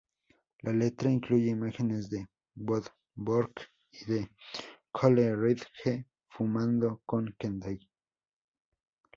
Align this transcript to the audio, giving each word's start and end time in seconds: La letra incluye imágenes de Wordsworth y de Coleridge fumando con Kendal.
La 0.63 0.71
letra 0.73 1.11
incluye 1.11 1.51
imágenes 1.51 2.09
de 2.09 2.25
Wordsworth 2.55 3.67
y 3.91 4.05
de 4.11 4.31
Coleridge 4.91 5.67
fumando 6.27 7.03
con 7.05 7.35
Kendal. 7.37 7.77